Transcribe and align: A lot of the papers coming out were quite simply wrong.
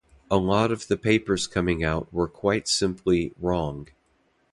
A 0.31 0.37
lot 0.37 0.71
of 0.71 0.87
the 0.87 0.97
papers 0.97 1.45
coming 1.45 1.83
out 1.83 2.11
were 2.11 2.27
quite 2.27 2.67
simply 2.67 3.35
wrong. 3.39 3.87